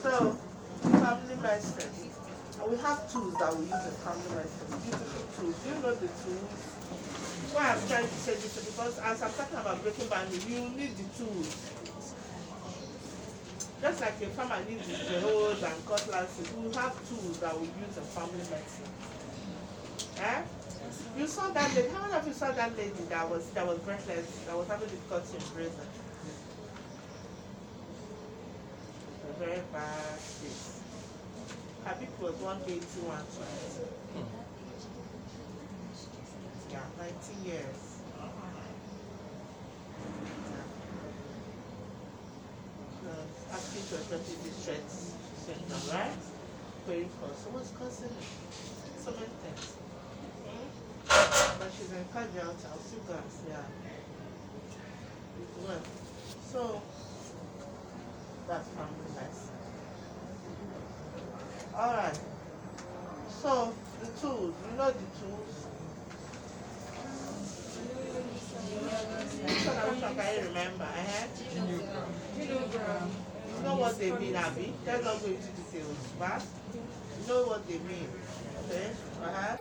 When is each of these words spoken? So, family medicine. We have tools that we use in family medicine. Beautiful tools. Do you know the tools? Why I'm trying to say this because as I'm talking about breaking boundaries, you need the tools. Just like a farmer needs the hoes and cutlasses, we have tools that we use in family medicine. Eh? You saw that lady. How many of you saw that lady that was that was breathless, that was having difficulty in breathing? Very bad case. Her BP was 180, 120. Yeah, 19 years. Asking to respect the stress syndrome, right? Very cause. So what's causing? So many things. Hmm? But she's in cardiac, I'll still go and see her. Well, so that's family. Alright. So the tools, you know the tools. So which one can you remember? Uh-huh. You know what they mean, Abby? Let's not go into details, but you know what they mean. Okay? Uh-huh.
So, 0.00 0.36
family 0.80 1.36
medicine. 1.42 1.90
We 2.68 2.76
have 2.78 3.10
tools 3.12 3.34
that 3.38 3.56
we 3.56 3.64
use 3.66 3.84
in 3.84 3.96
family 4.00 4.30
medicine. 4.32 4.68
Beautiful 4.80 5.24
tools. 5.36 5.56
Do 5.60 5.68
you 5.68 5.76
know 5.82 5.94
the 5.94 6.08
tools? 6.08 6.52
Why 7.52 7.76
I'm 7.76 7.82
trying 7.88 8.08
to 8.08 8.18
say 8.24 8.34
this 8.40 8.56
because 8.64 8.98
as 8.98 9.20
I'm 9.20 9.32
talking 9.36 9.58
about 9.58 9.82
breaking 9.82 10.08
boundaries, 10.08 10.48
you 10.48 10.60
need 10.72 10.96
the 10.96 11.04
tools. 11.12 11.52
Just 13.82 14.00
like 14.00 14.16
a 14.22 14.26
farmer 14.32 14.64
needs 14.64 14.86
the 14.86 15.20
hoes 15.20 15.62
and 15.62 15.86
cutlasses, 15.86 16.48
we 16.54 16.72
have 16.72 16.94
tools 17.08 17.38
that 17.40 17.52
we 17.60 17.66
use 17.66 17.96
in 17.98 18.04
family 18.16 18.46
medicine. 18.48 18.88
Eh? 20.22 20.42
You 21.18 21.26
saw 21.26 21.50
that 21.50 21.74
lady. 21.74 21.88
How 21.88 22.00
many 22.02 22.14
of 22.14 22.26
you 22.26 22.32
saw 22.32 22.52
that 22.52 22.76
lady 22.78 23.04
that 23.10 23.28
was 23.28 23.50
that 23.50 23.66
was 23.66 23.78
breathless, 23.80 24.26
that 24.46 24.56
was 24.56 24.66
having 24.68 24.88
difficulty 24.88 25.36
in 25.36 25.44
breathing? 25.52 25.90
Very 29.42 29.58
bad 29.72 30.22
case. 30.38 30.78
Her 31.84 31.94
BP 31.98 32.14
was 32.22 32.38
180, 32.38 32.78
120. 32.78 33.90
Yeah, 36.70 36.86
19 36.94 37.42
years. 37.42 37.82
Asking 43.50 43.82
to 43.82 43.94
respect 43.98 44.30
the 44.30 44.50
stress 44.54 45.10
syndrome, 45.42 45.90
right? 45.90 46.14
Very 46.86 47.10
cause. 47.18 47.42
So 47.42 47.50
what's 47.50 47.74
causing? 47.74 48.14
So 49.02 49.10
many 49.10 49.26
things. 49.42 49.74
Hmm? 50.46 50.70
But 51.58 51.68
she's 51.74 51.90
in 51.90 52.06
cardiac, 52.14 52.46
I'll 52.46 52.78
still 52.78 53.02
go 53.10 53.18
and 53.18 53.26
see 53.26 53.50
her. 53.50 53.66
Well, 55.66 55.82
so 56.46 56.80
that's 58.48 58.68
family. 58.68 59.11
Alright. 61.82 62.18
So 63.42 63.74
the 64.00 64.06
tools, 64.20 64.54
you 64.70 64.76
know 64.78 64.90
the 64.92 65.08
tools. 65.18 65.66
So 69.64 69.70
which 69.90 70.02
one 70.02 70.14
can 70.14 70.30
you 70.36 70.42
remember? 70.46 70.84
Uh-huh. 70.84 71.26
You 72.38 73.62
know 73.64 73.74
what 73.74 73.98
they 73.98 74.10
mean, 74.12 74.36
Abby? 74.36 74.72
Let's 74.86 75.04
not 75.04 75.20
go 75.22 75.26
into 75.26 75.50
details, 75.58 75.98
but 76.20 76.42
you 76.72 77.26
know 77.26 77.40
what 77.50 77.66
they 77.66 77.78
mean. 77.78 78.08
Okay? 78.64 78.86
Uh-huh. 79.20 79.50